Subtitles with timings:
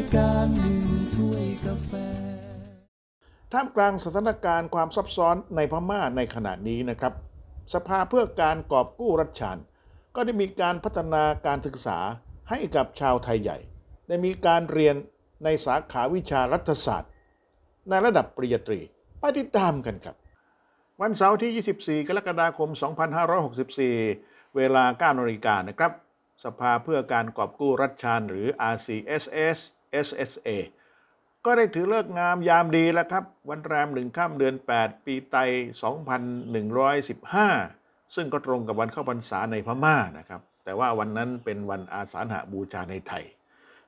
[0.00, 0.80] ายการหนึ่ง
[1.14, 1.92] ถ้วยกาแฟ
[3.52, 7.14] ท่ามกลางสถานการณ์ความซับซ้อนในพม่าในขณะนี้นะครับ
[7.74, 9.58] สภาเพื่อการกอบกู้รัฐชาน
[10.14, 11.98] ก็ได้มีการพัฒนาการศึกษา
[12.50, 13.58] ให้กับชาวไทยใหญ่
[14.08, 14.96] ได้มีการเรียน
[15.44, 17.10] ในสาขาวิชารัฐศาสตร์
[17.88, 18.80] ในระดับปริญญาตรี
[19.20, 20.16] ไปติดตามกันครับ
[21.00, 22.70] วันเสาร์ที่ 24 กรกฎาคม
[23.42, 25.92] 2564 เวลา9นาฬิกานะครับ
[26.44, 29.58] สภาเพื่อการกอบกู้รัฐชานหรือ RCSS
[30.06, 30.48] SSA
[31.44, 35.36] ก็ได้ถือเลิกงามยามดีแล้วครับ วันแรมหนึ่งข้ามเดือน 8 ปีไต
[37.40, 43.24] 2115 ซึ่งก็ตรงกับวันเข้าพรรษาในพม่านะครับ แต่ว่าวันนั้นเป็นวันอาสาฬหบูชาในไทย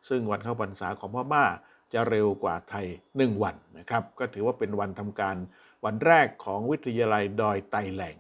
[0.09, 1.45] ซึ่งวันเข้าพรรษาของพม่า
[1.93, 5.37] จะเร็วกว่าไทย 1 วันนะครับ ก็ถือว่าเป็นวันทำการ
[5.85, 8.17] วันแรกของวิทยาลัยดอยไตแหลง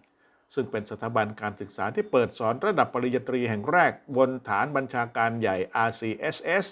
[0.54, 5.56] ซึ่งเป็นสถาบันการศึกษาที่เปิดสอนระดับปริญญาตรีแห่งแรกบนฐานบัญชาการใหญ่
[5.88, 6.66] RCSS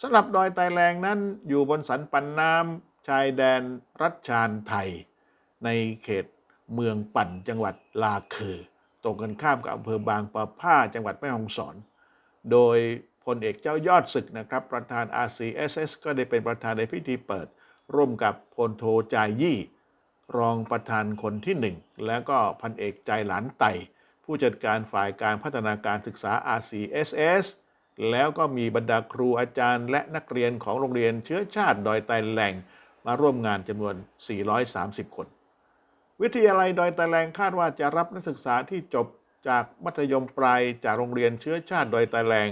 [0.00, 3.62] สำหรับดอยไตแรงนั้นอยู่บนสันปันน้ำชายแดน
[4.02, 4.88] รัชชานไทย
[5.64, 5.68] ใน
[6.02, 6.26] เขต
[6.74, 8.58] เมืองปั่นจังหวัดลาเคอ
[9.02, 11.76] ตรงกันข้ามกับอำเภอบางปะผ้าจังหวัดแม่ฮ่องสอน
[12.52, 12.78] โดย
[13.24, 17.46] พลเอกเจ้ายอดศึกนะครับ ประธาน RCSS ก็ได้เป็นประธานในพิธีเปิด
[17.94, 19.58] ร่วมกับพลโทจายยี่
[20.38, 23.72] รองประธานคนที่หนึ่งแล้วก็พันเอกใจหลานไต่
[24.24, 27.44] ผู้จัดการฝ่ายการพัฒนาการศึกษา RCSS
[28.10, 32.54] แล้วก็มีบรรดาครูอาจารย์ และนักเรียนของโรงเรียนเชื้อชาติดอยไตแหลง
[33.06, 33.94] มาร่วมงานจำนวน
[34.56, 35.26] 430 คน
[36.22, 39.06] วิทยาลัยดอยไตแหลงคาดว่าจะรับนักศึกษาที่จบ
[39.48, 42.48] จากมัธยมปลายจากโรงเรียนเชื้อชาติดอยไตแหลง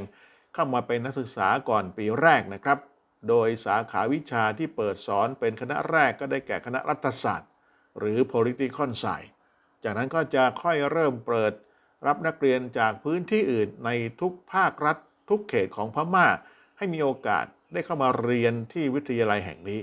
[0.54, 2.78] เข้ามาเป็นนักศึกษาก่อนปีแรกนะครับ
[3.28, 7.50] โดยสาขาวิชาที่เปิดสอนเป็นคณะแรกก็ได้แก่คณะรัฐศาสตร์
[7.98, 9.30] หรือ political science
[9.84, 11.52] จากนั้นก็จะค่อยเริ่มเปิด
[12.06, 14.96] รับนักเรียนจากพื้นที่อื่นในทุกภาครัฐ
[15.30, 16.28] ทุกเขตของพม่า
[16.78, 19.80] ให้มีโอกาสได้เข้ามาเรียนที่วิทยาลัยแห่งนี้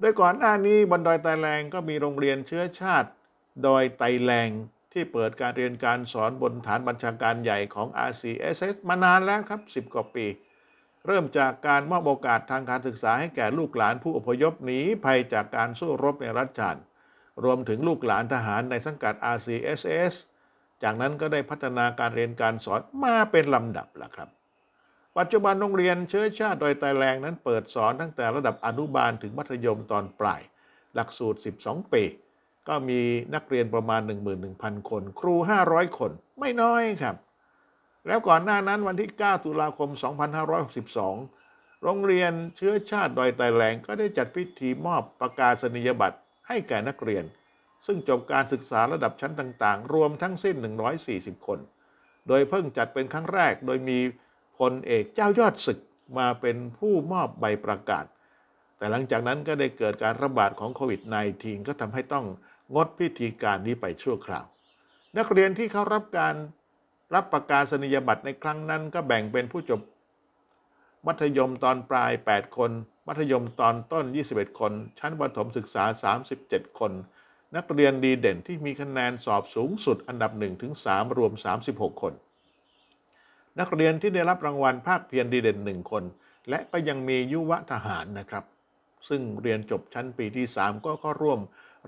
[0.00, 3.08] โดยก่อนหน้านี้บนดอยไตแลงก็มีโรงเรียนเชื้อชาติ
[3.66, 4.48] ดอยไตแลง
[4.92, 10.26] ที่เปิดการเรียนการสอนบนฐานบัญชาการใหญ่ของ RCSS มานานแล้วครับ 10 กว่าปี
[11.06, 16.76] เริ่มจากการมอบโอกาสทางการศึกษาให้แก่ลูกหลานผู้อพยพหนีภัยจากการสู้รบในรัฐชาน
[17.44, 20.14] รวมถึงลูกหลานทหารในสังกัด RCSS
[20.82, 24.28] จากนั้นก็ได้พัฒนาการเรียนการสอนมาเป็นลำดับแล้วครับ
[25.18, 30.40] ปัจจุบันโรงเรียนเชื้อชาติโดยไตแรงนั้นเปิดสอนตั้งแต่ระดับอนุบาลถึงมัธยมตอนปลาย
[30.94, 32.02] หลักสูตร 12 ปี
[32.68, 33.00] ก็มี
[33.34, 34.00] นักเรียนประมาณ
[34.44, 35.34] 11,000 คน ครู
[35.66, 37.16] 500 คนไม่น้อยครับ
[38.06, 39.90] แล้วก่อนหน้านั้นวันที่ 9 ตุลาคม
[41.06, 47.24] 2562 โรงเรียนเชื้อชาติดอยไตแรงก็ได้จัดพิธีมอบประกาศนียบัตรให้แก่นักเรียน
[47.86, 50.56] ซึ่งจบการศึกษาระดับชั้นต่าง ๆ รวมทั้งสิ้น
[51.02, 51.58] 140 คน
[52.28, 53.98] โดยเพิ่งจัดเป็นครั้งแรกโดยมี
[54.58, 55.78] พลเอกเจ้ายอดศึก
[56.18, 58.04] มาเป็นผู้มอบใบประกาศ
[58.76, 61.00] แต่หลังจากนั้นก็ได้เกิดการระบาดของโควิด
[61.34, 62.26] -19 ก็ทำให้ต้อง
[62.74, 64.46] งดพิธีการนี้ไปชั่วคราว
[65.18, 66.34] นักเรียนที่เข้ารับการ
[67.14, 69.80] รับประกาศนียบัตรในครั้งนั้นก็แบ่งเป็นผู้จบ
[71.06, 72.70] มัธยมตอนปลาย 8 คน
[73.06, 75.84] มัธยมตอนต้น 21 คน ชั้นประถมศึกษา
[76.30, 76.92] 37 คน
[77.56, 80.32] นักเรียนดีเด่นที่มีคะแนนสอบสูงสุดอันดับ
[80.74, 81.32] 1-3รวม
[81.66, 82.14] 36 คน
[83.60, 86.04] นักเรียนที่ได้รับรางวัลภาคเพียรดีเด่น1คน
[86.48, 88.44] และก็ยังมียุวทหารนะครับ
[89.08, 91.40] ซึ่งเรียนจบชั้นปีที่ 3 ก็เข้าร่วม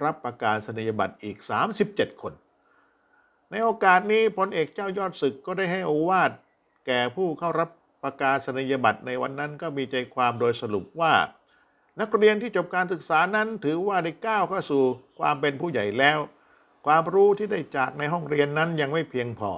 [0.04, 1.36] รับประกาศนียบัตรอีก
[1.80, 2.32] 37 คน
[3.50, 6.30] ในโอกาสนี้พลเอกเจ้ายอดศึกก็ได้ให้อวาท
[6.86, 7.68] แก่ผู้เข้ารับ
[8.02, 11.14] ประกาศนียบัตรในวันนั้นก็มีใจความโดยสรุปว่า
[12.00, 14.82] นักเรียนที่จบการศึกษานั้นถือว่าได้ก้าวเข้าสู่
[15.18, 16.18] ความเป็นผู้ใหญ่แล้ว
[16.86, 19.52] ความรู้ที่ได้จากในห้องเรียนนั้นยังไม่เพียงพอ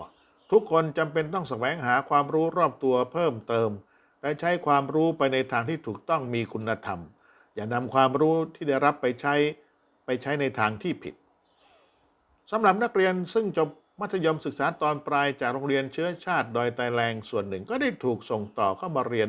[0.50, 3.70] ทุกคนจำเป็นต้องแสวงหาความรู้รอบตัวเพิ่มเติม
[4.22, 7.00] และใช้ความรู้ไปในทางที่ถูกต้องมีคุณธรรม
[7.54, 9.34] อย่านำความรู้ที่ได้รับไปใช้
[10.06, 11.14] ไปใช้ในทางที่ผิด
[12.50, 13.68] สำหรับนักเรียนซึ่งจบ
[14.00, 19.28] มัธยมศึกษาตอนปลายจากโรงเรียนเชื้อชาติดอยไตแรงส่วนหนึ่งก็ได้ถูกส่งต่อเข้ามาเรียน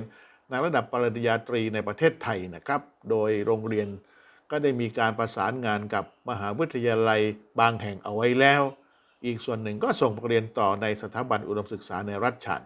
[0.49, 3.87] ในระดับปริญญาตรีในประเทศไทยนะครับ โดยโรงเรียน
[4.51, 7.21] ก็ได้มีการประสานงานกับมหาวิทยาลัย
[7.59, 8.61] บางแห่งเอาไว้แล้ว
[9.25, 12.61] อีกส่วนหนึ่งก็ส่งไปเรียนต่อในสถาบันอุดมศึกษาในรัฐชัน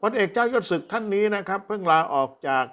[0.00, 2.64] พลเอกเจ้ายศศึกท่านนี้นะครับ เพิ่งลาออกจาก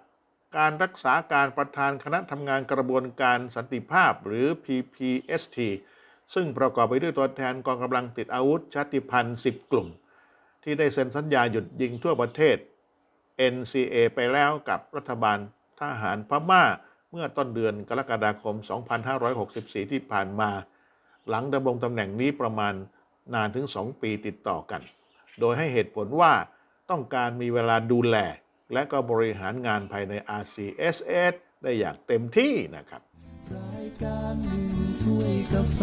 [0.57, 5.57] การรักษาการประธานคณะทำงานกระบวนการสันติภาพหรือ PPST
[6.33, 9.87] ซึ่งประกอบไปด้วยตัวแทนกองกำลังติดอาวุธชาติพันธุ์ 10 กลุ่ม
[10.63, 12.57] ที่ได้เซ็นสัญญาหยุดยิงทั่วประเทศ
[13.53, 15.37] NCA ไปแล้วกับรัฐบาล
[15.81, 16.63] ทหารพม่า
[17.11, 18.55] เมื่อต้นเดือนกรกฎาคม
[19.23, 20.49] 2564 ที่ผ่านมา
[21.29, 22.73] หลังดำรงตำแหน่งนี้ประมาณ
[23.33, 24.81] นานถึง 2 ปีติดต่อกัน
[25.39, 26.33] โดยให้เหตุผลว่า
[26.89, 28.17] ต้องการมีเวลาดูแล
[28.73, 31.33] และก็บริหารงานภายใน RCSS
[31.63, 33.01] ได้อย่างเต็มที่นะครับ
[33.55, 34.65] รายการหนึ่ง
[35.03, 35.79] ถ้วยกาแฟ